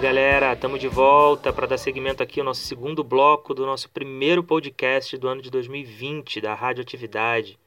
galera, 0.00 0.54
estamos 0.54 0.80
de 0.80 0.88
volta 0.88 1.52
para 1.52 1.66
dar 1.66 1.76
seguimento 1.76 2.22
aqui 2.22 2.40
ao 2.40 2.46
nosso 2.46 2.62
segundo 2.62 3.04
bloco 3.04 3.52
do 3.52 3.66
nosso 3.66 3.90
primeiro 3.90 4.42
podcast 4.42 5.14
do 5.18 5.28
ano 5.28 5.42
de 5.42 5.50
2020 5.50 6.40
da 6.40 6.54
Radioatividade. 6.54 7.58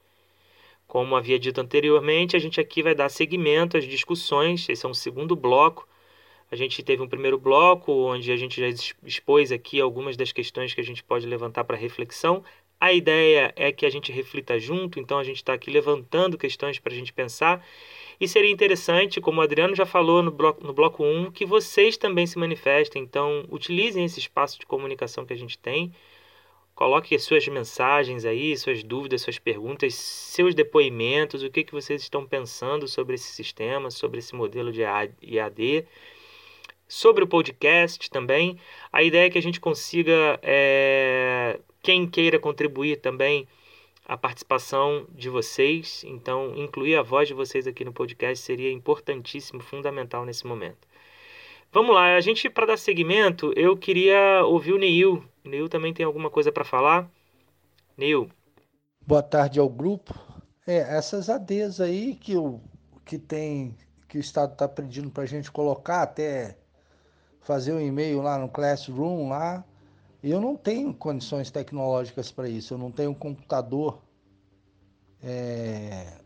Como 0.87 1.15
havia 1.15 1.37
dito 1.37 1.61
anteriormente, 1.61 2.35
a 2.35 2.39
gente 2.39 2.59
aqui 2.59 2.81
vai 2.81 2.95
dar 2.95 3.09
seguimento 3.09 3.77
às 3.77 3.83
discussões. 3.83 4.67
Esse 4.67 4.83
é 4.83 4.89
um 4.89 4.95
segundo 4.95 5.35
bloco. 5.35 5.87
A 6.49 6.55
gente 6.55 6.81
teve 6.81 7.03
um 7.03 7.07
primeiro 7.07 7.37
bloco 7.37 7.91
onde 7.91 8.31
a 8.31 8.35
gente 8.35 8.59
já 8.59 8.87
expôs 9.03 9.51
aqui 9.51 9.79
algumas 9.79 10.17
das 10.17 10.31
questões 10.31 10.73
que 10.73 10.81
a 10.81 10.83
gente 10.83 11.03
pode 11.03 11.27
levantar 11.27 11.63
para 11.65 11.77
reflexão. 11.77 12.43
A 12.83 12.91
ideia 12.91 13.53
é 13.55 13.71
que 13.71 13.85
a 13.85 13.89
gente 13.89 14.11
reflita 14.11 14.59
junto, 14.59 14.99
então 14.99 15.17
a 15.17 15.23
gente 15.23 15.37
está 15.37 15.53
aqui 15.53 15.71
levantando 15.71 16.37
questões 16.37 16.79
para 16.79 16.91
a 16.91 16.95
gente 16.97 17.13
pensar 17.13 17.65
e 18.19 18.27
seria 18.27 18.51
interessante, 18.51 19.21
como 19.21 19.39
o 19.39 19.41
Adriano 19.41 19.73
já 19.73 19.85
falou 19.85 20.21
no 20.21 20.29
bloco, 20.29 20.67
no 20.67 20.73
bloco 20.73 21.01
1, 21.01 21.31
que 21.31 21.45
vocês 21.45 21.95
também 21.95 22.27
se 22.27 22.37
manifestem. 22.37 23.01
Então, 23.01 23.45
utilizem 23.49 24.03
esse 24.03 24.19
espaço 24.19 24.59
de 24.59 24.65
comunicação 24.65 25.25
que 25.25 25.31
a 25.31 25.37
gente 25.37 25.57
tem. 25.57 25.93
Coloque 26.75 27.17
suas 27.19 27.47
mensagens 27.47 28.25
aí, 28.25 28.57
suas 28.57 28.83
dúvidas, 28.83 29.21
suas 29.21 29.39
perguntas, 29.39 29.95
seus 29.95 30.53
depoimentos, 30.53 31.41
o 31.41 31.49
que, 31.49 31.63
que 31.63 31.71
vocês 31.71 32.01
estão 32.01 32.25
pensando 32.25 32.85
sobre 32.85 33.15
esse 33.15 33.31
sistema, 33.31 33.91
sobre 33.91 34.19
esse 34.19 34.35
modelo 34.35 34.73
de 34.73 34.81
IAD, 34.81 35.87
sobre 36.93 37.23
o 37.23 37.27
podcast 37.27 38.07
também. 38.11 38.59
A 38.91 39.01
ideia 39.01 39.25
é 39.25 39.29
que 39.29 39.37
a 39.37 39.41
gente 39.41 39.59
consiga, 39.59 40.39
é, 40.43 41.59
quem 41.81 42.07
queira 42.07 42.37
contribuir 42.37 42.97
também, 42.97 43.47
a 44.05 44.15
participação 44.15 45.07
de 45.09 45.27
vocês. 45.27 46.03
Então, 46.05 46.55
incluir 46.55 46.95
a 46.95 47.01
voz 47.01 47.27
de 47.27 47.33
vocês 47.33 47.65
aqui 47.65 47.83
no 47.83 47.91
podcast 47.91 48.45
seria 48.45 48.71
importantíssimo, 48.71 49.59
fundamental 49.59 50.23
nesse 50.23 50.45
momento. 50.45 50.87
Vamos 51.71 51.95
lá, 51.95 52.15
a 52.15 52.21
gente, 52.21 52.47
para 52.47 52.67
dar 52.67 52.77
seguimento, 52.77 53.51
eu 53.55 53.75
queria 53.75 54.43
ouvir 54.45 54.73
o 54.73 54.77
Neil. 54.77 55.23
O 55.43 55.49
Neil 55.49 55.67
também 55.67 55.95
tem 55.95 56.05
alguma 56.05 56.29
coisa 56.29 56.51
para 56.51 56.63
falar? 56.63 57.09
Neil. 57.97 58.29
Boa 59.01 59.23
tarde 59.23 59.59
ao 59.59 59.67
grupo. 59.67 60.13
É, 60.67 60.95
essas 60.95 61.27
ADs 61.27 61.81
aí 61.81 62.13
que 62.13 62.37
o, 62.37 62.61
que 63.03 63.17
tem, 63.17 63.75
que 64.07 64.19
o 64.19 64.21
Estado 64.21 64.53
está 64.53 64.67
pedindo 64.67 65.09
para 65.09 65.23
a 65.23 65.27
gente 65.27 65.51
colocar, 65.51 66.03
até 66.03 66.55
fazer 67.43 67.73
um 67.73 67.79
e-mail 67.79 68.21
lá 68.21 68.37
no 68.37 68.49
Classroom, 68.49 69.29
lá, 69.29 69.63
eu 70.23 70.39
não 70.39 70.55
tenho 70.55 70.93
condições 70.93 71.51
tecnológicas 71.51 72.31
para 72.31 72.47
isso, 72.47 72.73
eu 72.73 72.77
não 72.77 72.91
tenho 72.91 73.13
computador, 73.13 74.01
é... 75.21 76.17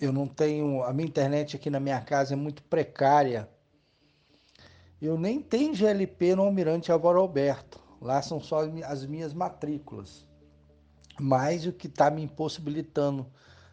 eu 0.00 0.12
não 0.12 0.26
tenho. 0.26 0.82
A 0.84 0.92
minha 0.92 1.08
internet 1.08 1.56
aqui 1.56 1.68
na 1.68 1.80
minha 1.80 2.00
casa 2.00 2.34
é 2.34 2.36
muito 2.36 2.62
precária. 2.62 3.48
Eu 5.00 5.18
nem 5.18 5.40
tenho 5.40 5.74
GLP 5.74 6.34
no 6.34 6.42
Almirante 6.42 6.90
Álvaro 6.90 7.20
Alberto. 7.20 7.80
Lá 8.00 8.22
são 8.22 8.40
só 8.40 8.60
as 8.84 9.04
minhas 9.04 9.32
matrículas. 9.32 10.26
Mas 11.20 11.66
o 11.66 11.72
que 11.72 11.88
está 11.88 12.10
me 12.10 12.22
impossibilitando 12.22 13.26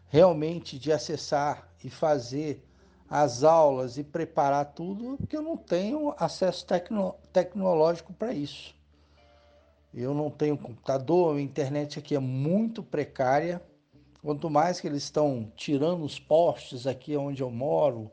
realmente 0.08 0.78
de 0.78 0.92
acessar 0.92 1.68
e 1.82 1.90
fazer 1.90 2.65
as 3.08 3.44
aulas 3.44 3.98
e 3.98 4.04
preparar 4.04 4.72
tudo, 4.72 5.16
porque 5.16 5.36
eu 5.36 5.42
não 5.42 5.56
tenho 5.56 6.14
acesso 6.18 6.66
tecno 6.66 7.14
tecnológico 7.32 8.12
para 8.12 8.32
isso. 8.32 8.74
Eu 9.94 10.12
não 10.12 10.28
tenho 10.28 10.58
computador, 10.58 11.36
a 11.36 11.40
internet 11.40 11.98
aqui 11.98 12.14
é 12.14 12.18
muito 12.18 12.82
precária. 12.82 13.62
Quanto 14.22 14.50
mais 14.50 14.80
que 14.80 14.86
eles 14.86 15.04
estão 15.04 15.50
tirando 15.56 16.04
os 16.04 16.18
postes 16.18 16.86
aqui 16.86 17.16
onde 17.16 17.42
eu 17.42 17.50
moro, 17.50 18.10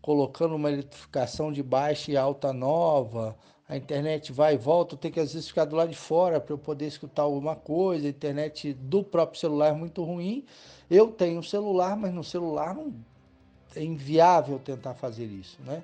colocando 0.00 0.56
uma 0.56 0.72
eletrificação 0.72 1.52
de 1.52 1.62
baixa 1.62 2.10
e 2.10 2.16
alta 2.16 2.52
nova, 2.52 3.36
a 3.68 3.76
internet 3.76 4.32
vai 4.32 4.54
e 4.54 4.58
volta, 4.58 4.94
eu 4.94 4.98
tenho 4.98 5.14
que 5.14 5.20
às 5.20 5.32
vezes 5.32 5.48
ficar 5.48 5.64
do 5.66 5.76
lado 5.76 5.90
de 5.90 5.96
fora 5.96 6.40
para 6.40 6.52
eu 6.52 6.58
poder 6.58 6.86
escutar 6.86 7.22
alguma 7.22 7.54
coisa, 7.54 8.06
a 8.06 8.10
internet 8.10 8.72
do 8.74 9.02
próprio 9.02 9.38
celular 9.40 9.68
é 9.68 9.72
muito 9.72 10.02
ruim. 10.02 10.44
Eu 10.90 11.12
tenho 11.12 11.42
celular, 11.42 11.96
mas 11.96 12.12
no 12.12 12.24
celular 12.24 12.74
não 12.74 12.92
é 13.76 13.82
inviável 13.82 14.58
tentar 14.58 14.94
fazer 14.94 15.26
isso, 15.26 15.58
né? 15.64 15.82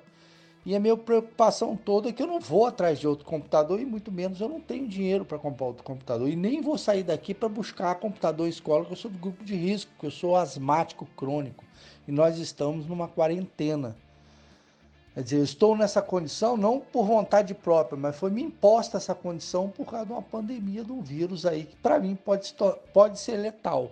E 0.63 0.75
a 0.75 0.79
minha 0.79 0.95
preocupação 0.95 1.75
toda 1.75 2.09
é 2.09 2.11
que 2.11 2.21
eu 2.21 2.27
não 2.27 2.39
vou 2.39 2.67
atrás 2.67 2.99
de 2.99 3.07
outro 3.07 3.25
computador 3.25 3.79
e 3.79 3.85
muito 3.85 4.11
menos 4.11 4.39
eu 4.39 4.47
não 4.47 4.61
tenho 4.61 4.87
dinheiro 4.87 5.25
para 5.25 5.39
comprar 5.39 5.65
outro 5.65 5.83
computador. 5.83 6.29
E 6.29 6.35
nem 6.35 6.61
vou 6.61 6.77
sair 6.77 7.01
daqui 7.01 7.33
para 7.33 7.49
buscar 7.49 7.95
computador 7.95 8.47
escola, 8.47 8.85
que 8.85 8.91
eu 8.91 8.97
sou 8.97 9.09
do 9.09 9.17
grupo 9.17 9.43
de 9.43 9.55
risco, 9.55 9.91
que 9.99 10.05
eu 10.05 10.11
sou 10.11 10.35
asmático 10.35 11.07
crônico. 11.17 11.63
E 12.07 12.11
nós 12.11 12.37
estamos 12.37 12.85
numa 12.85 13.07
quarentena. 13.07 13.95
Quer 15.15 15.23
dizer, 15.23 15.37
eu 15.37 15.43
estou 15.43 15.75
nessa 15.75 16.01
condição 16.01 16.55
não 16.55 16.79
por 16.79 17.05
vontade 17.05 17.55
própria, 17.55 17.97
mas 17.97 18.15
foi 18.15 18.29
me 18.29 18.43
imposta 18.43 18.97
essa 18.97 19.15
condição 19.15 19.67
por 19.67 19.85
causa 19.85 20.05
de 20.05 20.11
uma 20.11 20.21
pandemia 20.21 20.83
de 20.83 20.91
um 20.91 21.01
vírus 21.01 21.43
aí 21.43 21.65
que 21.65 21.75
para 21.77 21.99
mim 21.99 22.15
pode, 22.15 22.53
pode 22.93 23.19
ser 23.19 23.35
letal. 23.37 23.91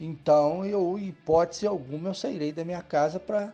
Então, 0.00 0.64
eu, 0.64 0.98
hipótese 0.98 1.66
alguma, 1.66 2.08
eu 2.08 2.14
sairei 2.14 2.52
da 2.52 2.64
minha 2.64 2.82
casa 2.82 3.20
para 3.20 3.52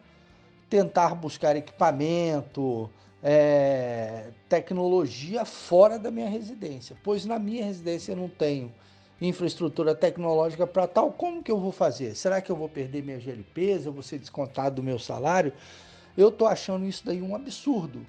tentar 0.68 1.14
buscar 1.14 1.56
equipamento, 1.56 2.90
é, 3.22 4.30
tecnologia 4.48 5.44
fora 5.44 5.98
da 5.98 6.10
minha 6.10 6.28
residência, 6.28 6.96
pois 7.04 7.26
na 7.26 7.38
minha 7.38 7.64
residência 7.64 8.12
eu 8.12 8.16
não 8.16 8.28
tenho 8.28 8.72
infraestrutura 9.20 9.94
tecnológica 9.94 10.66
para 10.66 10.86
tal. 10.86 11.12
Como 11.12 11.42
que 11.42 11.50
eu 11.50 11.58
vou 11.58 11.72
fazer? 11.72 12.14
Será 12.14 12.40
que 12.40 12.50
eu 12.50 12.56
vou 12.56 12.68
perder 12.68 13.02
minha 13.02 13.20
GLPs? 13.20 13.84
Eu 13.84 13.92
vou 13.92 14.02
ser 14.02 14.18
descontado 14.18 14.76
do 14.76 14.82
meu 14.82 14.98
salário? 14.98 15.52
Eu 16.16 16.30
estou 16.30 16.48
achando 16.48 16.86
isso 16.86 17.04
daí 17.04 17.20
um 17.20 17.34
absurdo, 17.34 18.06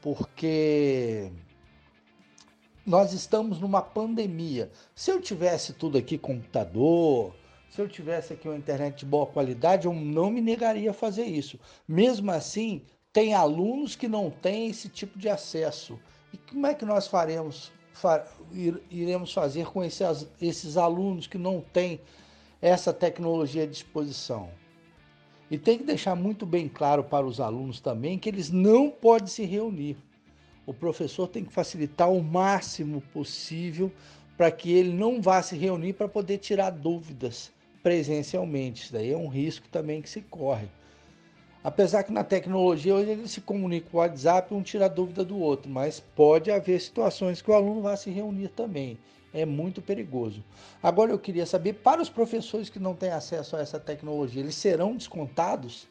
porque 0.00 1.30
nós 2.86 3.12
estamos 3.12 3.60
numa 3.60 3.82
pandemia. 3.82 4.70
Se 4.94 5.10
eu 5.10 5.20
tivesse 5.20 5.72
tudo 5.72 5.98
aqui, 5.98 6.16
computador, 6.16 7.34
se 7.74 7.80
eu 7.80 7.88
tivesse 7.88 8.32
aqui 8.32 8.46
uma 8.46 8.56
internet 8.56 9.00
de 9.00 9.04
boa 9.04 9.26
qualidade, 9.26 9.86
eu 9.86 9.92
não 9.92 10.30
me 10.30 10.40
negaria 10.40 10.92
a 10.92 10.94
fazer 10.94 11.24
isso. 11.24 11.58
Mesmo 11.88 12.30
assim, 12.30 12.82
tem 13.12 13.34
alunos 13.34 13.96
que 13.96 14.06
não 14.06 14.30
têm 14.30 14.70
esse 14.70 14.88
tipo 14.88 15.18
de 15.18 15.28
acesso. 15.28 15.98
E 16.32 16.36
como 16.36 16.68
é 16.68 16.74
que 16.74 16.84
nós 16.84 17.08
faremos, 17.08 17.72
iremos 18.88 19.32
fazer 19.32 19.66
com 19.66 19.82
esses, 19.82 20.28
esses 20.40 20.76
alunos 20.76 21.26
que 21.26 21.36
não 21.36 21.60
têm 21.60 22.00
essa 22.62 22.92
tecnologia 22.92 23.64
à 23.64 23.66
disposição? 23.66 24.50
E 25.50 25.58
tem 25.58 25.76
que 25.76 25.82
deixar 25.82 26.14
muito 26.14 26.46
bem 26.46 26.68
claro 26.68 27.02
para 27.02 27.26
os 27.26 27.40
alunos 27.40 27.80
também 27.80 28.20
que 28.20 28.28
eles 28.28 28.52
não 28.52 28.88
podem 28.88 29.26
se 29.26 29.44
reunir. 29.44 29.96
O 30.64 30.72
professor 30.72 31.26
tem 31.26 31.44
que 31.44 31.52
facilitar 31.52 32.08
o 32.08 32.22
máximo 32.22 33.00
possível 33.12 33.90
para 34.36 34.52
que 34.52 34.72
ele 34.72 34.92
não 34.92 35.20
vá 35.20 35.42
se 35.42 35.56
reunir 35.56 35.94
para 35.94 36.06
poder 36.06 36.38
tirar 36.38 36.70
dúvidas 36.70 37.52
presencialmente. 37.84 38.84
Isso 38.84 38.92
daí 38.94 39.12
é 39.12 39.16
um 39.16 39.28
risco 39.28 39.68
também 39.68 40.00
que 40.00 40.08
se 40.08 40.22
corre. 40.22 40.68
Apesar 41.62 42.02
que 42.02 42.12
na 42.12 42.24
tecnologia 42.24 42.94
hoje 42.94 43.10
ele 43.10 43.28
se 43.28 43.42
comunica 43.42 43.90
com 43.90 43.98
o 43.98 44.00
WhatsApp, 44.00 44.52
um 44.52 44.62
tira 44.62 44.86
a 44.86 44.88
dúvida 44.88 45.22
do 45.22 45.38
outro, 45.38 45.70
mas 45.70 46.00
pode 46.00 46.50
haver 46.50 46.80
situações 46.80 47.42
que 47.42 47.50
o 47.50 47.54
aluno 47.54 47.82
vai 47.82 47.96
se 47.96 48.10
reunir 48.10 48.48
também. 48.48 48.98
É 49.32 49.44
muito 49.44 49.82
perigoso. 49.82 50.42
Agora 50.82 51.10
eu 51.10 51.18
queria 51.18 51.44
saber, 51.44 51.74
para 51.74 52.00
os 52.00 52.08
professores 52.08 52.70
que 52.70 52.78
não 52.78 52.94
têm 52.94 53.10
acesso 53.10 53.56
a 53.56 53.60
essa 53.60 53.78
tecnologia, 53.78 54.42
eles 54.42 54.54
serão 54.54 54.96
descontados? 54.96 55.86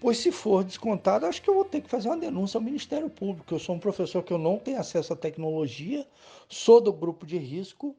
Pois 0.00 0.18
se 0.18 0.32
for 0.32 0.64
descontado, 0.64 1.24
acho 1.24 1.40
que 1.40 1.48
eu 1.48 1.54
vou 1.54 1.64
ter 1.64 1.80
que 1.80 1.88
fazer 1.88 2.08
uma 2.08 2.16
denúncia 2.16 2.58
ao 2.58 2.64
Ministério 2.64 3.08
Público. 3.08 3.54
Eu 3.54 3.58
sou 3.58 3.74
um 3.74 3.78
professor 3.78 4.22
que 4.22 4.32
eu 4.32 4.38
não 4.38 4.58
tenho 4.58 4.78
acesso 4.78 5.12
à 5.12 5.16
tecnologia, 5.16 6.06
sou 6.48 6.80
do 6.80 6.92
grupo 6.92 7.24
de 7.24 7.38
risco, 7.38 7.96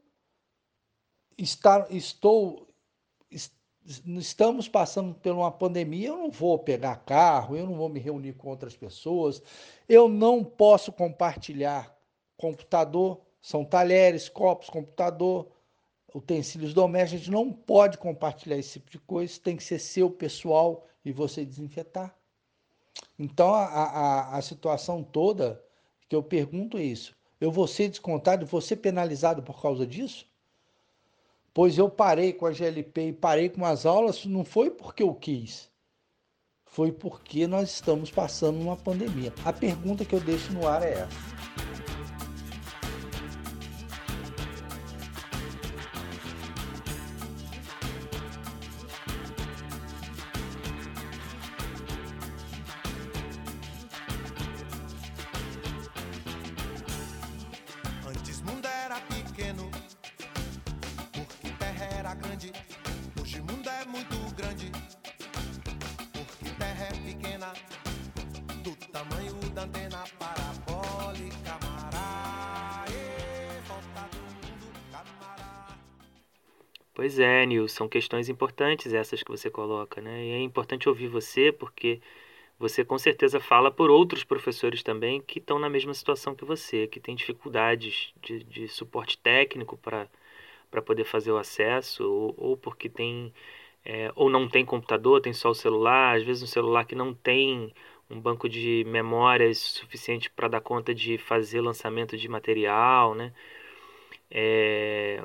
estar, 1.38 1.86
estou 1.90 2.65
estamos 4.18 4.68
passando 4.68 5.14
por 5.14 5.32
uma 5.32 5.50
pandemia, 5.50 6.08
eu 6.08 6.16
não 6.16 6.30
vou 6.30 6.58
pegar 6.58 6.96
carro, 6.96 7.56
eu 7.56 7.66
não 7.66 7.74
vou 7.74 7.88
me 7.88 8.00
reunir 8.00 8.32
com 8.32 8.48
outras 8.48 8.76
pessoas, 8.76 9.42
eu 9.88 10.08
não 10.08 10.42
posso 10.42 10.92
compartilhar 10.92 11.96
computador, 12.36 13.20
são 13.40 13.64
talheres, 13.64 14.28
copos, 14.28 14.68
computador, 14.68 15.48
utensílios 16.14 16.74
domésticos, 16.74 17.14
a 17.14 17.24
gente 17.24 17.30
não 17.30 17.52
pode 17.52 17.98
compartilhar 17.98 18.56
esse 18.56 18.74
tipo 18.74 18.90
de 18.90 18.98
coisa, 18.98 19.40
tem 19.40 19.56
que 19.56 19.62
ser 19.62 19.78
seu 19.78 20.10
pessoal 20.10 20.86
e 21.04 21.12
você 21.12 21.44
desinfetar. 21.44 22.14
Então 23.18 23.54
a, 23.54 23.64
a, 23.64 24.36
a 24.36 24.42
situação 24.42 25.02
toda 25.02 25.62
que 26.08 26.16
eu 26.16 26.22
pergunto 26.22 26.78
é 26.78 26.82
isso: 26.82 27.14
eu 27.40 27.50
vou 27.50 27.66
ser 27.66 27.88
descontado, 27.88 28.46
vou 28.46 28.60
ser 28.60 28.76
penalizado 28.76 29.42
por 29.42 29.60
causa 29.60 29.86
disso? 29.86 30.26
Pois 31.56 31.78
eu 31.78 31.88
parei 31.88 32.34
com 32.34 32.44
a 32.44 32.50
GLP 32.52 33.08
e 33.08 33.12
parei 33.14 33.48
com 33.48 33.64
as 33.64 33.86
aulas, 33.86 34.26
não 34.26 34.44
foi 34.44 34.70
porque 34.70 35.02
eu 35.02 35.14
quis, 35.14 35.70
foi 36.66 36.92
porque 36.92 37.46
nós 37.46 37.70
estamos 37.70 38.10
passando 38.10 38.60
uma 38.60 38.76
pandemia. 38.76 39.32
A 39.42 39.54
pergunta 39.54 40.04
que 40.04 40.14
eu 40.14 40.20
deixo 40.20 40.52
no 40.52 40.68
ar 40.68 40.82
é 40.82 40.92
essa. 40.92 41.65
Tamanho 68.96 69.34
da 69.54 69.62
antena 69.64 70.04
parabólica, 70.18 71.58
mará, 71.62 72.84
volta 73.68 74.08
do 74.10 74.18
mundo, 74.18 74.72
camará. 74.90 75.78
Pois 76.94 77.18
é, 77.18 77.44
Nil, 77.44 77.68
são 77.68 77.88
questões 77.88 78.30
importantes 78.30 78.94
essas 78.94 79.22
que 79.22 79.30
você 79.30 79.50
coloca, 79.50 80.00
né? 80.00 80.24
E 80.24 80.30
é 80.30 80.40
importante 80.40 80.88
ouvir 80.88 81.08
você 81.08 81.52
porque 81.52 82.00
você 82.58 82.86
com 82.86 82.98
certeza 82.98 83.38
fala 83.38 83.70
por 83.70 83.90
outros 83.90 84.24
professores 84.24 84.82
também 84.82 85.20
que 85.20 85.40
estão 85.40 85.58
na 85.58 85.68
mesma 85.68 85.92
situação 85.92 86.34
que 86.34 86.46
você, 86.46 86.86
que 86.86 86.98
têm 86.98 87.14
dificuldades 87.14 88.14
de, 88.22 88.42
de 88.44 88.66
suporte 88.66 89.18
técnico 89.18 89.76
para 89.76 90.08
poder 90.82 91.04
fazer 91.04 91.32
o 91.32 91.36
acesso, 91.36 92.02
ou, 92.02 92.34
ou 92.38 92.56
porque 92.56 92.88
tem 92.88 93.30
é, 93.84 94.10
ou 94.16 94.28
não 94.28 94.48
tem 94.48 94.64
computador, 94.64 95.20
tem 95.20 95.32
só 95.32 95.50
o 95.50 95.54
celular, 95.54 96.16
às 96.16 96.24
vezes 96.24 96.42
um 96.42 96.46
celular 96.46 96.84
que 96.84 96.96
não 96.96 97.14
tem 97.14 97.72
um 98.10 98.20
banco 98.20 98.48
de 98.48 98.84
memórias 98.86 99.58
suficiente 99.58 100.30
para 100.30 100.48
dar 100.48 100.60
conta 100.60 100.94
de 100.94 101.18
fazer 101.18 101.60
lançamento 101.60 102.16
de 102.16 102.28
material, 102.28 103.14
né? 103.14 103.32
É, 104.30 105.22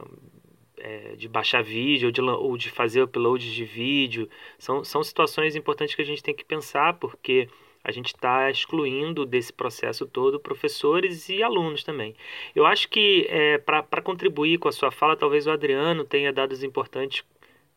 é, 0.78 1.16
de 1.16 1.28
baixar 1.28 1.64
vídeo 1.64 2.08
ou 2.08 2.12
de, 2.12 2.22
ou 2.22 2.58
de 2.58 2.70
fazer 2.70 3.04
upload 3.04 3.54
de 3.54 3.66
vídeo. 3.66 4.30
São, 4.58 4.84
são 4.84 5.04
situações 5.04 5.56
importantes 5.56 5.96
que 5.96 6.02
a 6.02 6.06
gente 6.06 6.24
tem 6.24 6.34
que 6.34 6.44
pensar, 6.44 6.96
porque 6.96 7.48
a 7.84 7.92
gente 7.92 8.08
está 8.08 8.50
excluindo 8.50 9.26
desse 9.26 9.52
processo 9.52 10.06
todo 10.06 10.40
professores 10.40 11.30
e 11.30 11.42
alunos 11.42 11.84
também. 11.84 12.16
Eu 12.56 12.66
acho 12.66 12.90
que 12.90 13.26
é, 13.30 13.58
para 13.58 14.02
contribuir 14.02 14.58
com 14.60 14.68
a 14.68 14.72
sua 14.72 14.92
fala, 14.92 15.16
talvez 15.16 15.48
o 15.48 15.52
Adriano 15.52 16.04
tenha 16.04 16.32
dados 16.32 16.64
importantes. 16.64 17.24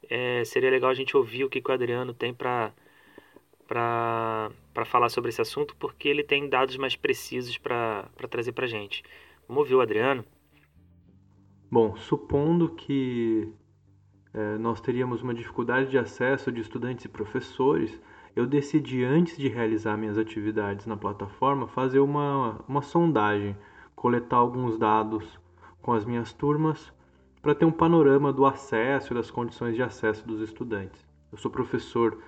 É, 0.09 0.45
seria 0.45 0.71
legal 0.71 0.91
a 0.91 0.95
gente 0.95 1.17
ouvir 1.17 1.45
o 1.45 1.51
que, 1.51 1.61
que 1.61 1.71
o 1.71 1.75
Adriano 1.75 2.13
tem 2.13 2.35
para 2.35 2.73
para 3.67 4.51
falar 4.87 5.09
sobre 5.09 5.31
esse 5.31 5.41
assunto, 5.41 5.75
porque 5.77 6.09
ele 6.09 6.23
tem 6.23 6.49
dados 6.49 6.77
mais 6.77 6.97
precisos 6.97 7.59
para 7.59 8.09
trazer 8.31 8.53
para 8.53 8.65
a 8.65 8.69
gente. 8.69 9.03
Vamos 9.49 9.63
ouvir 9.63 9.75
o 9.75 9.81
Adriano? 9.81 10.25
Bom, 11.71 11.97
supondo 11.97 12.69
que 12.71 13.53
é, 14.33 14.59
nós 14.59 14.81
teríamos 14.81 15.23
uma 15.23 15.35
dificuldade 15.35 15.91
de 15.91 15.99
acesso 15.99 16.51
de 16.53 16.61
estudantes 16.61 17.05
e 17.05 17.09
professores, 17.09 18.01
eu 18.37 18.47
decidi, 18.47 19.05
antes 19.05 19.37
de 19.37 19.49
realizar 19.49 19.97
minhas 19.97 20.19
atividades 20.19 20.87
na 20.87 20.97
plataforma, 20.97 21.69
fazer 21.69 22.01
uma, 22.01 22.61
uma 22.67 22.83
sondagem, 22.83 23.57
coletar 23.95 24.39
alguns 24.39 24.77
dados 24.77 25.39
com 25.81 25.93
as 25.93 26.05
minhas 26.05 26.33
turmas 26.33 26.93
para 27.41 27.55
ter 27.55 27.65
um 27.65 27.71
panorama 27.71 28.33
do 28.33 28.45
acesso 28.45 29.13
e 29.13 29.17
das 29.17 29.31
condições 29.31 29.77
de 29.77 29.83
acesso 29.83 30.27
dos 30.27 30.41
estudantes. 30.41 31.07
Eu 31.31 31.39
sou 31.39 31.51
professor 31.51 32.19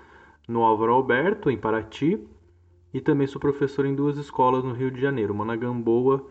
no 0.46 0.62
Álvaro 0.62 0.92
Alberto, 0.92 1.50
em 1.50 1.58
Paraty, 1.58 2.26
e 2.92 3.00
também 3.00 3.26
sou 3.26 3.40
professor 3.40 3.84
em 3.84 3.94
duas 3.94 4.16
escolas 4.16 4.64
no 4.64 4.72
Rio 4.72 4.90
de 4.90 5.00
Janeiro, 5.00 5.34
uma 5.34 5.44
na 5.44 5.56
Gamboa 5.56 6.26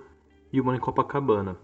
e 0.51 0.59
uma 0.61 0.75
em 0.75 0.79
Copacabana. 0.79 1.57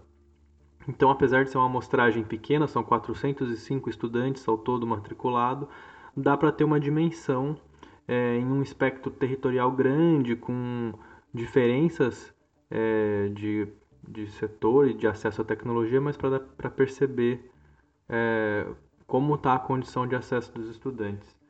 Então, 0.86 1.10
apesar 1.10 1.44
de 1.44 1.50
ser 1.50 1.58
uma 1.58 1.66
amostragem 1.66 2.24
pequena, 2.24 2.66
são 2.66 2.82
405 2.82 3.88
estudantes 3.88 4.46
ao 4.46 4.58
todo 4.58 4.86
matriculado, 4.86 5.68
dá 6.16 6.36
para 6.36 6.52
ter 6.52 6.64
uma 6.64 6.78
dimensão 6.78 7.56
é, 8.06 8.36
em 8.36 8.46
um 8.46 8.62
espectro 8.62 9.10
territorial 9.10 9.70
grande, 9.70 10.36
com 10.36 10.92
diferenças 11.32 12.34
é, 12.70 13.28
de, 13.28 13.68
de 14.06 14.26
setor 14.32 14.88
e 14.88 14.94
de 14.94 15.06
acesso 15.06 15.42
à 15.42 15.44
tecnologia, 15.44 16.00
mas 16.00 16.16
para 16.16 16.70
perceber 16.70 17.50
é, 18.08 18.66
como 19.06 19.34
está 19.34 19.54
a 19.54 19.58
condição 19.58 20.06
de 20.06 20.16
acesso 20.16 20.52
dos 20.52 20.68
estudantes. 20.68 21.41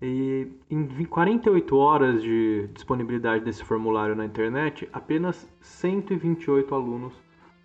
E 0.00 0.46
em 0.70 1.04
48 1.04 1.76
horas 1.76 2.22
de 2.22 2.68
disponibilidade 2.72 3.44
desse 3.44 3.64
formulário 3.64 4.14
na 4.14 4.24
internet, 4.24 4.88
apenas 4.92 5.52
128 5.60 6.72
alunos 6.72 7.12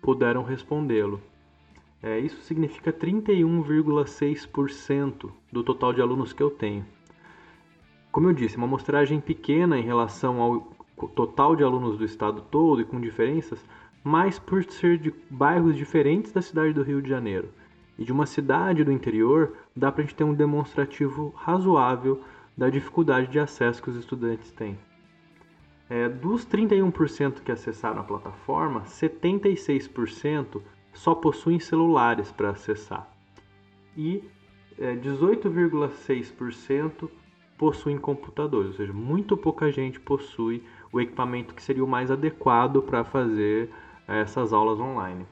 puderam 0.02 0.42
respondê-lo. 0.42 1.22
É, 2.02 2.18
isso 2.18 2.42
significa 2.42 2.92
31,6% 2.92 5.30
do 5.52 5.62
total 5.62 5.92
de 5.92 6.00
alunos 6.00 6.32
que 6.32 6.42
eu 6.42 6.50
tenho. 6.50 6.84
Como 8.10 8.28
eu 8.28 8.32
disse, 8.32 8.56
uma 8.56 8.66
amostragem 8.66 9.20
pequena 9.20 9.78
em 9.78 9.82
relação 9.82 10.42
ao 10.42 10.62
total 11.14 11.54
de 11.54 11.62
alunos 11.62 11.96
do 11.96 12.04
estado 12.04 12.42
todo 12.50 12.80
e 12.80 12.84
com 12.84 13.00
diferenças, 13.00 13.64
mas 14.02 14.40
por 14.40 14.64
ser 14.64 14.98
de 14.98 15.14
bairros 15.30 15.76
diferentes 15.76 16.32
da 16.32 16.42
cidade 16.42 16.72
do 16.72 16.82
Rio 16.82 17.00
de 17.00 17.08
Janeiro 17.08 17.48
e 17.98 18.04
de 18.04 18.12
uma 18.12 18.26
cidade 18.26 18.84
do 18.84 18.92
interior, 18.92 19.54
dá 19.74 19.90
para 19.90 20.02
a 20.02 20.04
gente 20.04 20.16
ter 20.16 20.24
um 20.24 20.34
demonstrativo 20.34 21.32
razoável 21.36 22.20
da 22.56 22.70
dificuldade 22.70 23.28
de 23.28 23.38
acesso 23.38 23.82
que 23.82 23.90
os 23.90 23.96
estudantes 23.96 24.50
têm. 24.52 24.78
É, 25.88 26.08
dos 26.08 26.46
31% 26.46 27.42
que 27.42 27.52
acessaram 27.52 28.00
a 28.00 28.04
plataforma, 28.04 28.82
76% 28.82 30.62
só 30.92 31.14
possuem 31.14 31.60
celulares 31.60 32.32
para 32.32 32.50
acessar 32.50 33.08
e 33.96 34.22
é, 34.78 34.94
18,6% 34.96 37.08
possuem 37.56 37.96
computadores, 37.98 38.70
ou 38.70 38.76
seja, 38.76 38.92
muito 38.92 39.36
pouca 39.36 39.70
gente 39.70 40.00
possui 40.00 40.64
o 40.92 41.00
equipamento 41.00 41.54
que 41.54 41.62
seria 41.62 41.84
o 41.84 41.88
mais 41.88 42.10
adequado 42.10 42.82
para 42.82 43.04
fazer 43.04 43.70
é, 44.08 44.20
essas 44.20 44.52
aulas 44.52 44.80
online. 44.80 45.24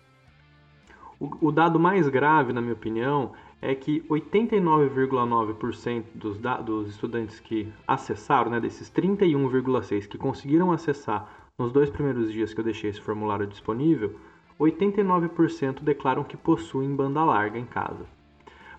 O, 1.23 1.49
o 1.49 1.53
dado 1.53 1.79
mais 1.79 2.09
grave, 2.09 2.53
na 2.53 2.61
minha 2.61 2.73
opinião, 2.73 3.31
é 3.61 3.77
que 3.77 4.01
89,9% 4.11 6.03
dos, 6.13 6.37
dos 6.65 6.89
estudantes 6.89 7.39
que 7.39 7.73
acessaram, 7.87 8.51
né, 8.51 8.59
desses 8.59 8.91
31,6% 8.91 10.09
que 10.09 10.19
conseguiram 10.19 10.73
acessar 10.73 11.29
nos 11.57 11.71
dois 11.71 11.89
primeiros 11.89 12.33
dias 12.33 12.53
que 12.53 12.59
eu 12.59 12.65
deixei 12.65 12.91
esse 12.91 13.01
formulário 13.01 13.47
disponível, 13.47 14.19
89% 14.59 15.85
declaram 15.85 16.25
que 16.25 16.37
possuem 16.37 16.93
banda 16.93 17.23
larga 17.23 17.57
em 17.57 17.67
casa. 17.67 18.05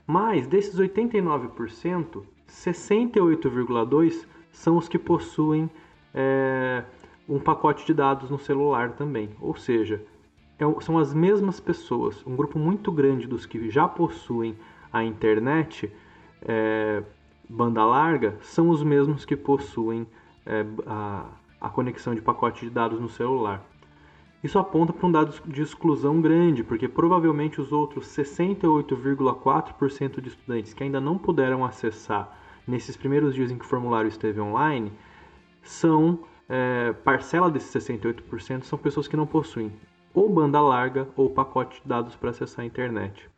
Mas 0.05 0.45
desses 0.45 0.77
89%, 0.77 2.23
68,2% 2.49 4.25
são 4.51 4.75
os 4.75 4.89
que 4.89 4.99
possuem 4.99 5.69
é, 6.13 6.83
um 7.29 7.39
pacote 7.39 7.85
de 7.85 7.93
dados 7.93 8.29
no 8.29 8.37
celular 8.37 8.91
também. 8.91 9.29
Ou 9.39 9.55
seja, 9.55 10.03
são 10.81 10.97
as 10.97 11.13
mesmas 11.13 11.59
pessoas, 11.59 12.25
um 12.25 12.35
grupo 12.35 12.57
muito 12.57 12.91
grande 12.91 13.27
dos 13.27 13.45
que 13.45 13.69
já 13.69 13.87
possuem 13.87 14.55
a 14.91 15.03
internet 15.03 15.91
é, 16.41 17.03
banda 17.49 17.83
larga 17.83 18.37
são 18.41 18.69
os 18.69 18.83
mesmos 18.83 19.25
que 19.25 19.35
possuem 19.35 20.07
é, 20.45 20.65
a, 20.85 21.25
a 21.59 21.69
conexão 21.69 22.13
de 22.13 22.21
pacote 22.21 22.65
de 22.65 22.71
dados 22.71 22.99
no 22.99 23.09
celular. 23.09 23.65
Isso 24.43 24.59
aponta 24.59 24.91
para 24.91 25.07
um 25.07 25.11
dado 25.11 25.33
de 25.45 25.61
exclusão 25.61 26.19
grande, 26.19 26.65
porque 26.65 26.87
provavelmente 26.87 27.61
os 27.61 27.71
outros 27.71 28.07
68,4% 28.07 30.19
de 30.19 30.27
estudantes 30.27 30.73
que 30.73 30.83
ainda 30.83 30.99
não 30.99 31.17
puderam 31.17 31.63
acessar 31.63 32.37
nesses 32.67 32.97
primeiros 32.97 33.33
dias 33.33 33.49
em 33.51 33.57
que 33.57 33.63
o 33.63 33.67
formulário 33.67 34.09
esteve 34.09 34.41
online 34.41 34.91
são 35.61 36.19
é, 36.49 36.91
parcela 36.91 37.49
desses 37.49 37.73
68% 37.73 38.63
são 38.63 38.77
pessoas 38.77 39.07
que 39.07 39.15
não 39.15 39.25
possuem 39.25 39.71
ou 40.13 40.29
banda 40.29 40.61
larga 40.61 41.07
ou 41.15 41.29
pacote 41.29 41.81
de 41.81 41.87
dados 41.87 42.15
para 42.15 42.29
acessar 42.29 42.63
a 42.63 42.67
internet. 42.67 43.29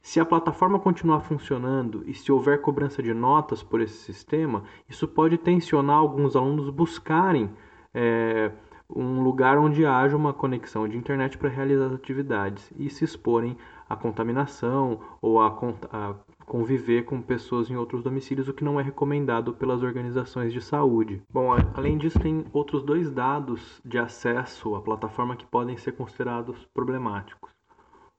Se 0.00 0.18
a 0.18 0.24
plataforma 0.24 0.80
continuar 0.80 1.20
funcionando 1.20 2.02
e 2.06 2.12
se 2.12 2.32
houver 2.32 2.60
cobrança 2.60 3.02
de 3.02 3.14
notas 3.14 3.62
por 3.62 3.80
esse 3.80 3.98
sistema, 3.98 4.64
isso 4.88 5.06
pode 5.06 5.38
tensionar 5.38 5.96
alguns 5.96 6.34
alunos 6.34 6.68
buscarem 6.70 7.50
é, 7.94 8.50
um 8.94 9.22
lugar 9.22 9.58
onde 9.58 9.86
haja 9.86 10.16
uma 10.16 10.32
conexão 10.32 10.88
de 10.88 10.96
internet 10.96 11.38
para 11.38 11.48
realizar 11.48 11.86
as 11.86 11.92
atividades 11.92 12.72
e 12.76 12.90
se 12.90 13.04
exporem 13.04 13.56
à 13.88 13.94
contaminação 13.94 15.00
ou 15.20 15.40
a, 15.40 15.46
a 15.92 16.14
conviver 16.44 17.04
com 17.04 17.20
pessoas 17.20 17.70
em 17.70 17.76
outros 17.76 18.02
domicílios, 18.02 18.48
o 18.48 18.54
que 18.54 18.64
não 18.64 18.78
é 18.78 18.82
recomendado 18.82 19.52
pelas 19.54 19.82
organizações 19.82 20.52
de 20.52 20.60
saúde. 20.60 21.22
Bom, 21.30 21.52
além 21.74 21.98
disso, 21.98 22.18
tem 22.18 22.44
outros 22.52 22.82
dois 22.82 23.10
dados 23.10 23.80
de 23.84 23.98
acesso 23.98 24.74
à 24.74 24.80
plataforma 24.80 25.36
que 25.36 25.46
podem 25.46 25.76
ser 25.76 25.92
considerados 25.92 26.64
problemáticos. 26.74 27.50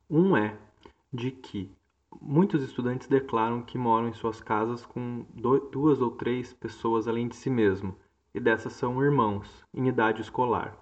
Um 0.09 0.35
é 0.35 0.55
de 1.11 1.31
que 1.31 1.71
muitos 2.21 2.63
estudantes 2.63 3.07
declaram 3.07 3.61
que 3.61 3.77
moram 3.77 4.07
em 4.07 4.13
suas 4.13 4.41
casas 4.41 4.85
com 4.85 5.25
duas 5.71 6.01
ou 6.01 6.11
três 6.11 6.53
pessoas 6.53 7.07
além 7.07 7.27
de 7.27 7.35
si 7.35 7.49
mesmo, 7.49 7.95
e 8.33 8.39
dessas 8.39 8.73
são 8.73 9.03
irmãos, 9.03 9.63
em 9.73 9.87
idade 9.87 10.21
escolar. 10.21 10.77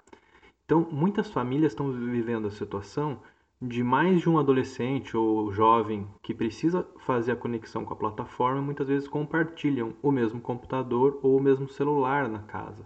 Então, 0.65 0.88
muitas 0.89 1.29
famílias 1.29 1.74
estão 1.74 1.91
vivendo 1.91 2.48
a 2.48 2.51
situação 2.51 3.19
de 3.62 3.84
mais 3.84 4.22
de 4.22 4.27
um 4.27 4.39
adolescente 4.39 5.15
ou 5.15 5.51
jovem 5.51 6.08
que 6.24 6.34
precisa 6.34 6.88
fazer 7.06 7.34
a 7.34 7.36
conexão 7.36 7.86
com 7.86 7.94
a 7.94 7.98
plataforma 7.98 8.60
muitas 8.60 8.88
vezes 8.88 9.08
compartilham 9.08 9.94
o 10.01 10.12
mesmo 10.12 10.41
computador 10.41 11.20
ou 11.22 11.38
o 11.38 11.41
mesmo 11.41 11.70
celular 11.70 12.27
na 12.27 12.39
casa. 12.39 12.84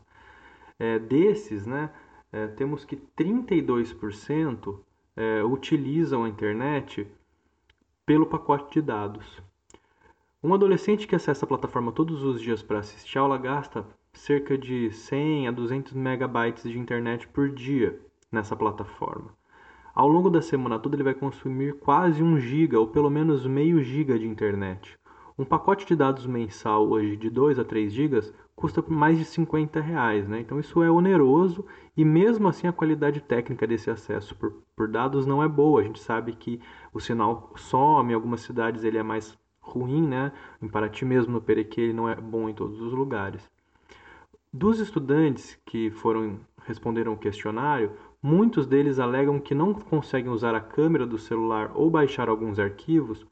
É, 0.77 0.99
desses, 0.99 1.65
né, 1.65 1.91
é, 2.29 2.47
temos 2.47 2.83
que 2.83 2.97
32% 2.97 4.77
é, 5.15 5.41
utilizam 5.45 6.25
a 6.25 6.29
internet 6.29 7.07
pelo 8.05 8.25
pacote 8.25 8.73
de 8.73 8.81
dados. 8.85 9.41
Um 10.43 10.53
adolescente 10.53 11.07
que 11.07 11.15
acessa 11.15 11.45
a 11.45 11.47
plataforma 11.47 11.93
todos 11.93 12.21
os 12.21 12.41
dias 12.41 12.61
para 12.61 12.79
assistir 12.79 13.17
aula 13.17 13.37
gasta 13.37 13.87
cerca 14.11 14.57
de 14.57 14.91
100 14.91 15.47
a 15.47 15.51
200 15.51 15.93
megabytes 15.93 16.63
de 16.69 16.77
internet 16.77 17.27
por 17.29 17.49
dia 17.49 17.97
nessa 18.29 18.57
plataforma. 18.57 19.33
Ao 19.95 20.09
longo 20.09 20.29
da 20.29 20.41
semana 20.41 20.77
toda 20.77 20.97
ele 20.97 21.03
vai 21.03 21.13
consumir 21.13 21.75
quase 21.75 22.21
1 22.21 22.37
giga 22.39 22.77
ou 22.77 22.85
pelo 22.85 23.09
menos 23.09 23.47
meio 23.47 23.81
giga 23.81 24.19
de 24.19 24.27
internet. 24.27 24.99
Um 25.39 25.45
pacote 25.45 25.85
de 25.85 25.95
dados 25.95 26.25
mensal 26.27 26.89
hoje 26.89 27.15
de 27.15 27.29
2 27.29 27.59
a 27.59 27.63
3 27.63 27.93
gigas 27.93 28.33
custa 28.57 28.83
mais 28.89 29.17
de 29.17 29.23
50 29.23 29.79
reais, 29.79 30.27
né? 30.27 30.41
Então 30.41 30.59
isso 30.59 30.83
é 30.83 30.91
oneroso 30.91 31.65
e 31.95 32.03
mesmo 32.03 32.49
assim 32.49 32.67
a 32.67 32.73
qualidade 32.73 33.21
técnica 33.21 33.65
desse 33.65 33.89
acesso 33.89 34.35
por, 34.35 34.63
por 34.75 34.89
dados 34.89 35.25
não 35.25 35.41
é 35.41 35.47
boa. 35.47 35.79
A 35.79 35.83
gente 35.85 36.01
sabe 36.01 36.33
que 36.33 36.59
o 36.93 36.99
sinal 36.99 37.53
some, 37.55 38.11
em 38.11 38.15
algumas 38.15 38.41
cidades 38.41 38.83
ele 38.83 38.97
é 38.97 39.03
mais 39.03 39.37
ruim, 39.61 40.05
né? 40.05 40.33
Em 40.61 40.67
Paraty 40.67 41.05
mesmo, 41.05 41.31
no 41.31 41.41
Perequê, 41.41 41.79
ele 41.79 41.93
não 41.93 42.09
é 42.09 42.15
bom 42.15 42.49
em 42.49 42.53
todos 42.53 42.81
os 42.81 42.91
lugares. 42.91 43.49
Dos 44.51 44.79
estudantes 44.79 45.57
que 45.65 45.89
foram 45.89 46.39
responderam 46.65 47.13
o 47.13 47.17
questionário, 47.17 47.91
muitos 48.25 48.65
deles 48.65 48.97
alegam 48.97 49.39
que 49.39 49.53
não 49.53 49.71
conseguem 49.71 50.31
usar 50.31 50.55
a 50.55 50.59
câmera 50.59 51.05
do 51.05 51.15
celular 51.15 51.71
ou 51.75 51.91
baixar 51.91 52.27
alguns 52.27 52.57
arquivos 52.57 53.23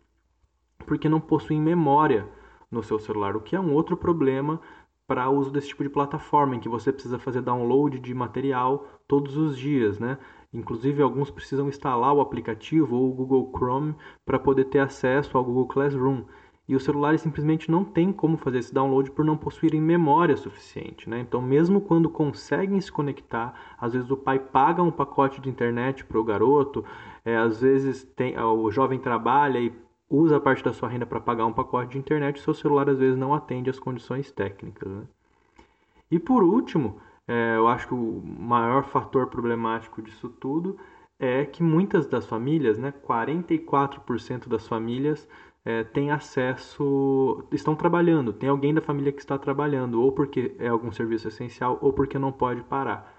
porque 0.86 1.10
não 1.10 1.20
possuem 1.20 1.60
memória 1.60 2.30
no 2.70 2.84
seu 2.84 3.00
celular, 3.00 3.36
o 3.36 3.42
que 3.42 3.56
é 3.56 3.60
um 3.60 3.74
outro 3.74 3.98
problema 3.98 4.62
para 5.08 5.28
o 5.28 5.36
uso 5.36 5.50
desse 5.50 5.70
tipo 5.70 5.82
de 5.82 5.90
plataforma, 5.90 6.56
em 6.56 6.60
que 6.60 6.70
você 6.70 6.94
precisa 6.94 7.18
fazer 7.18 7.42
download 7.42 7.98
de 7.98 8.14
material 8.14 8.88
todos 9.08 9.36
os 9.36 9.58
dias, 9.58 9.98
né? 9.98 10.20
Inclusive, 10.54 11.02
alguns 11.02 11.32
precisam 11.32 11.68
instalar 11.68 12.14
o 12.14 12.22
aplicativo 12.22 12.96
ou 12.96 13.10
o 13.10 13.14
Google 13.16 13.52
Chrome 13.56 13.96
para 14.24 14.38
poder 14.38 14.66
ter 14.66 14.80
acesso 14.80 15.36
ao 15.36 15.44
Google 15.44 15.68
Classroom. 15.68 16.24
E 16.68 16.76
os 16.76 16.84
celulares 16.84 17.22
simplesmente 17.22 17.70
não 17.70 17.84
têm 17.84 18.14
como 18.14 18.38
fazer 18.38 18.60
esse 18.60 18.74
download 18.74 19.12
por 19.12 19.26
não 19.26 19.36
possuírem 19.36 19.82
memória 19.82 20.38
suficiente. 20.38 21.10
Né? 21.10 21.20
Então, 21.20 21.42
mesmo 21.42 21.82
quando 21.82 22.10
conseguem 22.10 22.80
se 22.80 22.92
conectar, 22.92 23.54
às 23.78 23.94
vezes 23.94 24.10
o 24.10 24.16
pai 24.16 24.40
paga 24.40 24.82
um 24.82 24.92
pacote 24.92 25.42
de 25.42 25.50
internet 25.50 26.06
para 26.06 26.20
o 26.20 26.24
garoto, 26.24 26.86
é, 27.26 27.36
às 27.36 27.60
vezes 27.60 28.04
tem, 28.16 28.38
o 28.40 28.72
jovem 28.72 28.98
trabalha 28.98 29.60
e 29.60 29.74
usa 30.10 30.40
parte 30.40 30.64
da 30.64 30.72
sua 30.72 30.88
renda 30.88 31.06
para 31.06 31.20
pagar 31.20 31.46
um 31.46 31.54
pacote 31.54 31.92
de 31.94 31.98
internet, 31.98 32.40
seu 32.40 32.54
celular 32.54 32.90
às 32.90 33.00
vezes 33.00 33.18
não 33.18 33.34
atende 33.34 33.70
às 33.70 33.80
condições 33.80 34.32
técnicas. 34.32 34.90
Né? 34.90 35.04
E 36.10 36.20
por 36.20 36.44
último, 36.44 36.98
é, 37.28 37.56
eu 37.58 37.68
acho 37.68 37.88
que 37.88 37.94
o 37.94 38.22
maior 38.24 38.86
fator 38.86 39.28
problemático 39.28 40.02
disso 40.02 40.30
tudo 40.30 40.78
é 41.20 41.46
que 41.46 41.64
muitas 41.64 42.06
das 42.06 42.26
famílias, 42.26 42.78
né, 42.78 42.94
44% 43.08 44.48
das 44.48 44.68
famílias 44.68 45.28
é, 45.66 45.84
têm 45.84 46.12
acesso, 46.12 47.44
estão 47.52 47.76
trabalhando, 47.76 48.34
tem 48.34 48.50
alguém 48.50 48.74
da 48.74 48.82
família 48.82 49.12
que 49.12 49.22
está 49.22 49.38
trabalhando, 49.38 50.02
ou 50.02 50.12
porque 50.12 50.56
é 50.60 50.68
algum 50.68 50.92
serviço 50.92 51.28
essencial, 51.28 51.78
ou 51.82 51.94
porque 51.94 52.20
não 52.20 52.32
pode 52.32 52.62
parar. 52.64 53.14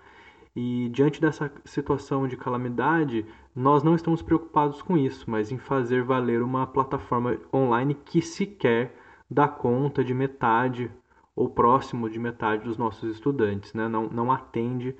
E 0.56 0.88
diante 0.90 1.20
dessa 1.20 1.50
situação 1.64 2.28
de 2.28 2.36
calamidade, 2.36 3.26
nós 3.54 3.82
não 3.82 3.94
estamos 3.94 4.22
preocupados 4.22 4.82
com 4.82 4.96
isso, 4.96 5.28
mas 5.28 5.50
em 5.50 5.58
fazer 5.58 6.04
valer 6.04 6.42
uma 6.42 6.66
plataforma 6.66 7.38
online 7.52 7.94
que 7.94 8.22
sequer 8.22 8.94
dá 9.28 9.48
conta 9.48 10.04
de 10.04 10.14
metade 10.14 10.90
ou 11.34 11.48
próximo 11.48 12.08
de 12.08 12.18
metade 12.18 12.64
dos 12.64 12.78
nossos 12.78 13.10
estudantes, 13.10 13.74
né? 13.74 13.88
não, 13.88 14.08
não 14.08 14.30
atende 14.30 14.94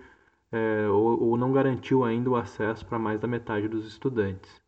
é, 0.51 0.89
ou, 0.89 1.23
ou 1.23 1.37
não 1.37 1.53
garantiu 1.53 2.05
ainda 2.05 2.31
o 2.31 2.37
acesso 2.37 2.85
para 2.87 2.99
mais 2.99 3.21
da 3.21 3.29
metade 3.29 3.69
dos 3.69 3.87
estudantes. 3.87 4.64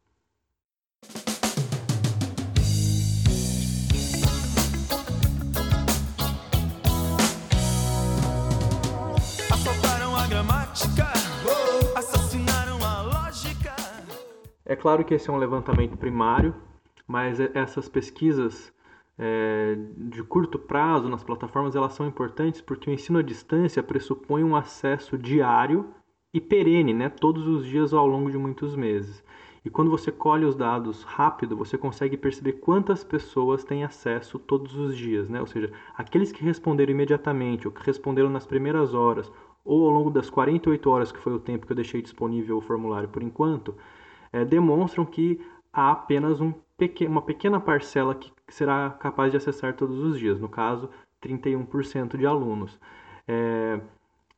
É 14.76 14.78
claro 14.78 15.02
que 15.06 15.14
esse 15.14 15.30
é 15.30 15.32
um 15.32 15.38
levantamento 15.38 15.96
primário, 15.96 16.54
mas 17.08 17.40
essas 17.40 17.88
pesquisas 17.88 18.70
é, 19.18 19.74
de 19.96 20.22
curto 20.22 20.58
prazo 20.58 21.08
nas 21.08 21.24
plataformas 21.24 21.74
elas 21.74 21.94
são 21.94 22.06
importantes 22.06 22.60
porque 22.60 22.90
o 22.90 22.92
ensino 22.92 23.18
à 23.18 23.22
distância 23.22 23.82
pressupõe 23.82 24.44
um 24.44 24.54
acesso 24.54 25.16
diário 25.16 25.88
e 26.30 26.42
perene, 26.42 26.92
né, 26.92 27.08
todos 27.08 27.46
os 27.46 27.64
dias 27.64 27.94
ao 27.94 28.06
longo 28.06 28.30
de 28.30 28.36
muitos 28.36 28.76
meses. 28.76 29.24
E 29.64 29.70
quando 29.70 29.90
você 29.90 30.12
colhe 30.12 30.44
os 30.44 30.54
dados 30.54 31.04
rápido, 31.04 31.56
você 31.56 31.78
consegue 31.78 32.18
perceber 32.18 32.52
quantas 32.52 33.02
pessoas 33.02 33.64
têm 33.64 33.82
acesso 33.82 34.38
todos 34.38 34.76
os 34.76 34.94
dias, 34.94 35.30
né? 35.30 35.40
Ou 35.40 35.46
seja, 35.46 35.72
aqueles 35.96 36.30
que 36.30 36.44
responderam 36.44 36.92
imediatamente, 36.92 37.66
ou 37.66 37.72
que 37.72 37.84
responderam 37.84 38.28
nas 38.28 38.46
primeiras 38.46 38.92
horas, 38.92 39.32
ou 39.64 39.86
ao 39.86 39.90
longo 39.90 40.10
das 40.10 40.28
48 40.28 40.90
horas 40.90 41.10
que 41.10 41.18
foi 41.18 41.32
o 41.32 41.40
tempo 41.40 41.66
que 41.66 41.72
eu 41.72 41.76
deixei 41.76 42.02
disponível 42.02 42.58
o 42.58 42.60
formulário 42.60 43.08
por 43.08 43.22
enquanto, 43.22 43.74
é, 44.36 44.44
demonstram 44.44 45.06
que 45.06 45.40
há 45.72 45.92
apenas 45.92 46.42
um 46.42 46.52
pequeno, 46.76 47.10
uma 47.10 47.22
pequena 47.22 47.58
parcela 47.58 48.14
que 48.14 48.30
será 48.48 48.90
capaz 48.90 49.30
de 49.30 49.38
acessar 49.38 49.74
todos 49.74 49.98
os 49.98 50.18
dias, 50.18 50.38
no 50.38 50.48
caso, 50.48 50.90
31% 51.22 52.18
de 52.18 52.26
alunos. 52.26 52.78
É, 53.26 53.80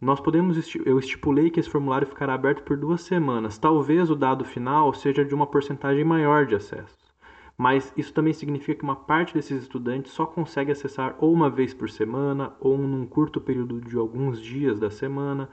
nós 0.01 0.21
podemos, 0.21 0.73
eu 0.87 1.01
estipulei 1.01 1.51
que 1.51 1.59
esse 1.59 1.69
formulário 1.69 2.07
ficará 2.07 2.35
aberto 2.35 2.63
por 2.63 2.77
duas 2.77 3.03
semanas. 3.03 3.59
Talvez 3.59 4.09
o 4.09 4.15
dado 4.15 4.45
final 4.45 4.95
seja 4.95 5.25
de 5.25 5.35
uma 5.35 5.49
porcentagem 5.49 6.05
maior 6.05 6.47
de 6.47 6.55
acessos. 6.55 7.09
Mas 7.57 7.93
isso 7.97 8.15
também 8.15 8.33
significa 8.33 8.79
que 8.79 8.85
uma 8.85 8.95
parte 8.95 9.35
desses 9.35 9.65
estudantes 9.65 10.13
só 10.13 10.25
consegue 10.25 10.71
acessar 10.71 11.17
ou 11.19 11.33
uma 11.33 11.51
vez 11.51 11.75
por 11.75 11.91
semana, 11.91 12.53
ou 12.61 12.79
num 12.79 13.05
curto 13.05 13.41
período 13.41 13.81
de 13.81 13.97
alguns 13.97 14.41
dias 14.41 14.79
da 14.79 14.91
semana, 14.91 15.49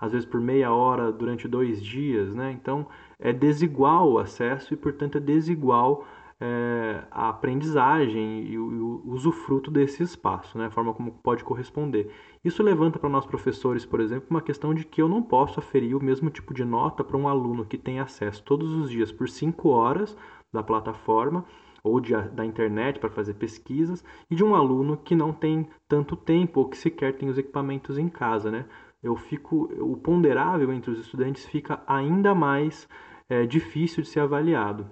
às 0.00 0.12
vezes 0.12 0.26
por 0.26 0.40
meia 0.40 0.72
hora 0.72 1.12
durante 1.12 1.48
dois 1.48 1.82
dias. 1.82 2.34
Né? 2.34 2.52
Então, 2.52 2.86
é 3.18 3.32
desigual 3.32 4.12
o 4.12 4.18
acesso 4.18 4.72
e, 4.74 4.76
portanto, 4.76 5.18
é 5.18 5.20
desigual 5.20 6.06
é, 6.40 7.02
a 7.10 7.30
aprendizagem 7.30 8.44
e 8.44 8.58
o, 8.58 9.02
o 9.04 9.10
usufruto 9.12 9.70
desse 9.70 10.02
espaço, 10.02 10.56
né? 10.56 10.66
a 10.66 10.70
forma 10.70 10.94
como 10.94 11.10
pode 11.10 11.42
corresponder. 11.42 12.10
Isso 12.44 12.62
levanta 12.62 12.98
para 12.98 13.08
nós 13.08 13.26
professores, 13.26 13.84
por 13.84 14.00
exemplo, 14.00 14.28
uma 14.30 14.40
questão 14.40 14.72
de 14.72 14.84
que 14.84 15.02
eu 15.02 15.08
não 15.08 15.22
posso 15.22 15.58
aferir 15.58 15.96
o 15.96 16.02
mesmo 16.02 16.30
tipo 16.30 16.54
de 16.54 16.64
nota 16.64 17.02
para 17.02 17.16
um 17.16 17.26
aluno 17.26 17.64
que 17.64 17.76
tem 17.76 17.98
acesso 17.98 18.42
todos 18.44 18.72
os 18.74 18.90
dias 18.90 19.10
por 19.10 19.28
cinco 19.28 19.70
horas 19.70 20.16
da 20.52 20.62
plataforma 20.62 21.44
ou 21.82 22.00
de, 22.00 22.14
da 22.32 22.44
internet 22.44 22.98
para 22.98 23.10
fazer 23.10 23.34
pesquisas 23.34 24.04
e 24.30 24.34
de 24.34 24.44
um 24.44 24.54
aluno 24.54 24.96
que 24.96 25.14
não 25.14 25.32
tem 25.32 25.68
tanto 25.88 26.16
tempo 26.16 26.60
ou 26.60 26.68
que 26.68 26.76
sequer 26.76 27.16
tem 27.16 27.28
os 27.28 27.38
equipamentos 27.38 27.98
em 27.98 28.08
casa, 28.08 28.50
né? 28.50 28.66
Eu 29.02 29.16
fico, 29.16 29.70
o 29.80 29.96
ponderável 29.96 30.72
entre 30.72 30.90
os 30.90 30.98
estudantes 30.98 31.46
fica 31.46 31.82
ainda 31.86 32.34
mais 32.34 32.88
é, 33.28 33.46
difícil 33.46 34.02
de 34.02 34.08
ser 34.08 34.20
avaliado. 34.20 34.90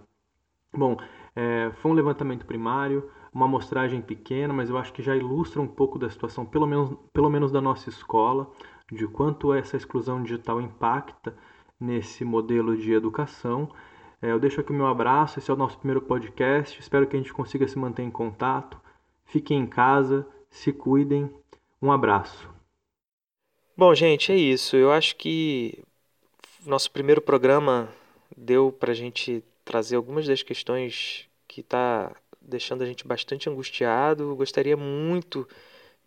Bom, 0.73 0.97
é, 1.35 1.71
foi 1.77 1.91
um 1.91 1.95
levantamento 1.95 2.47
primário, 2.47 3.11
uma 3.33 3.47
amostragem 3.47 4.01
pequena, 4.01 4.53
mas 4.53 4.71
eu 4.71 4.79
acho 4.79 4.93
que 4.93 5.03
já 5.03 5.17
ilustra 5.17 5.61
um 5.61 5.67
pouco 5.67 5.99
da 5.99 6.09
situação, 6.09 6.47
pelo 6.47 6.67
menos, 6.67 6.97
pelo 7.13 7.31
menos 7.31 7.51
da 7.51 7.61
nossa 7.61 7.89
escola, 7.89 8.51
de 8.91 9.07
quanto 9.09 9.53
essa 9.53 9.77
exclusão 9.77 10.23
digital 10.23 10.61
impacta 10.61 11.37
nesse 11.79 12.25
modelo 12.25 12.77
de 12.77 12.93
educação. 12.93 13.69
É, 14.23 14.31
eu 14.33 14.39
deixo 14.39 14.61
aqui 14.61 14.73
o 14.73 14.75
meu 14.75 14.87
abraço, 14.87 15.39
esse 15.39 15.51
é 15.51 15.55
o 15.55 15.57
nosso 15.57 15.79
primeiro 15.79 16.01
podcast, 16.01 16.81
espero 16.81 17.07
que 17.07 17.17
a 17.17 17.19
gente 17.19 17.35
consiga 17.35 17.67
se 17.69 17.79
manter 17.79 18.03
em 18.03 18.11
contato. 18.11 18.81
Fiquem 19.25 19.61
em 19.61 19.67
casa, 19.67 20.27
se 20.49 20.73
cuidem. 20.73 21.31
Um 21.83 21.93
abraço. 21.93 22.56
Bom, 23.79 23.95
gente, 23.95 24.33
é 24.33 24.37
isso. 24.37 24.75
Eu 24.75 24.91
acho 24.91 25.17
que 25.17 25.79
nosso 26.65 26.91
primeiro 26.91 27.21
programa 27.21 27.93
deu 28.35 28.73
para 28.73 28.93
a 28.93 28.95
gente 28.95 29.45
trazer 29.67 29.97
algumas 29.97 30.27
das 30.27 30.43
questões 30.43 31.29
que 31.47 31.61
está 31.61 32.17
deixando 32.41 32.83
a 32.83 32.87
gente 32.87 33.07
bastante 33.07 33.51
angustiado. 33.51 34.35
gostaria 34.35 34.79
muito 34.79 35.47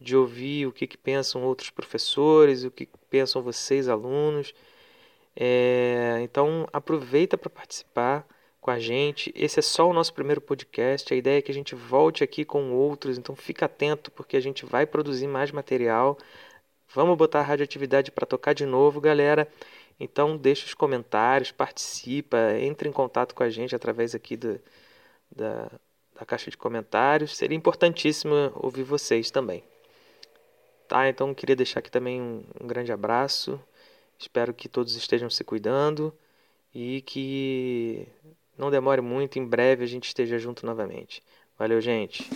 de 0.01 0.15
ouvir 0.17 0.65
o 0.65 0.71
que, 0.71 0.88
que 0.88 0.97
pensam 0.97 1.43
outros 1.43 1.69
professores, 1.69 2.63
o 2.63 2.71
que 2.71 2.89
pensam 3.07 3.43
vocês, 3.43 3.88
alunos. 3.88 4.51
É, 5.35 6.19
então, 6.23 6.67
aproveita 6.73 7.38
para 7.38 7.51
participar 7.51 8.25
com 8.59 8.71
a 8.71 8.79
gente. 8.79 9.31
Esse 9.35 9.59
é 9.59 9.61
só 9.61 9.88
o 9.88 9.93
nosso 9.93 10.13
primeiro 10.15 10.41
podcast. 10.41 11.13
A 11.13 11.17
ideia 11.17 11.38
é 11.38 11.41
que 11.43 11.51
a 11.51 11.53
gente 11.53 11.75
volte 11.75 12.23
aqui 12.23 12.43
com 12.43 12.71
outros, 12.73 13.19
então 13.19 13.35
fica 13.35 13.65
atento 13.67 14.09
porque 14.09 14.35
a 14.35 14.41
gente 14.41 14.65
vai 14.65 14.88
produzir 14.88 15.27
mais 15.27 15.51
material. 15.51 16.17
Vamos 16.93 17.17
botar 17.17 17.39
a 17.39 17.43
radioatividade 17.43 18.12
para 18.12 18.25
tocar 18.25 18.53
de 18.53 18.65
novo, 18.65 19.00
galera. 19.00 19.48
Então 20.00 20.36
deixa 20.36 20.65
os 20.65 20.74
comentários, 20.74 21.51
participa, 21.51 22.38
entre 22.60 22.89
em 22.89 22.91
contato 22.91 23.36
com 23.36 23.43
a 23.43 23.50
gente 23.50 23.75
através 23.75 24.15
aqui 24.15 24.36
do, 24.36 24.60
da, 25.29 25.69
da 26.17 26.25
caixa 26.25 26.50
de 26.50 26.58
comentários. 26.58 27.36
Seria 27.36 27.58
importantíssimo 27.58 28.34
ouvir 28.55 28.84
vocês 28.84 29.29
também. 29.29 29.63
Tá, 30.88 31.08
então 31.08 31.34
queria 31.36 31.55
deixar 31.55 31.79
aqui 31.79 31.91
também 31.91 32.19
um, 32.19 32.43
um 32.60 32.65
grande 32.65 32.91
abraço. 32.91 33.62
Espero 34.17 34.53
que 34.53 34.67
todos 34.67 34.96
estejam 34.96 35.29
se 35.29 35.43
cuidando 35.43 36.13
e 36.74 37.01
que 37.01 38.08
não 38.58 38.72
demore 38.72 39.01
muito, 39.01 39.38
em 39.38 39.46
breve 39.46 39.84
a 39.84 39.88
gente 39.88 40.08
esteja 40.08 40.39
junto 40.39 40.65
novamente. 40.65 41.24
Valeu, 41.58 41.79
gente! 41.79 42.29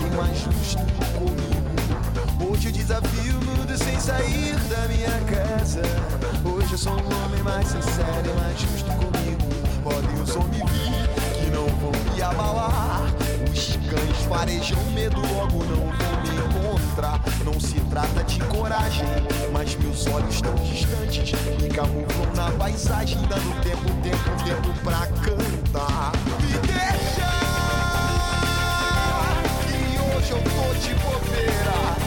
E 0.00 0.16
mais 0.16 0.38
justo 0.38 0.82
comigo. 1.18 2.50
Hoje 2.50 2.68
eu 2.68 2.72
desafio 2.72 3.38
o 3.38 3.44
mundo 3.44 3.76
sem 3.76 3.98
sair 3.98 4.54
da 4.68 4.88
minha 4.88 5.18
casa. 5.30 5.82
Hoje 6.44 6.72
eu 6.72 6.78
sou 6.78 6.92
um 6.92 7.24
homem 7.24 7.42
mais 7.42 7.66
sincero 7.68 8.22
e 8.24 8.40
mais 8.40 8.60
justo 8.60 8.90
comigo. 8.92 9.48
Podem 9.82 10.22
os 10.22 10.36
homens 10.36 10.70
vir 10.70 11.44
que 11.44 11.50
não 11.50 11.66
vão 11.76 11.92
me 12.14 12.22
abalar. 12.22 13.02
Os 13.52 13.76
cães 13.90 14.26
farejam 14.28 14.82
medo, 14.92 15.20
logo 15.20 15.64
não 15.64 15.86
vão 15.86 16.22
me 16.22 16.30
encontrar. 16.38 17.20
Não 17.44 17.60
se 17.60 17.80
trata 17.90 18.24
de 18.24 18.40
coragem, 18.44 19.06
mas 19.52 19.74
meus 19.76 20.06
olhos 20.06 20.40
tão 20.40 20.54
distantes 20.54 21.32
me 21.60 21.68
camuflam 21.68 22.32
na 22.34 22.50
paisagem, 22.52 23.18
dando 23.28 23.62
tempo, 23.62 23.90
tempo, 24.02 24.44
tempo 24.44 24.80
pra 24.82 25.06
cantar. 25.06 25.61
De 30.82 30.94
bobeira. 30.94 32.01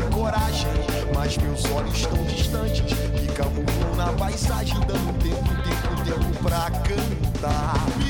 De 0.00 0.14
coragem, 0.14 0.70
mas 1.14 1.36
meus 1.36 1.64
olhos 1.66 1.94
estão 1.94 2.24
distantes. 2.24 2.80
Que 2.80 3.26
camuflam 3.34 3.96
na 3.96 4.12
paisagem, 4.12 4.78
dando 4.80 5.12
tempo, 5.18 5.48
tempo, 5.62 6.04
tempo 6.04 6.42
pra 6.42 6.70
cantar. 6.70 8.09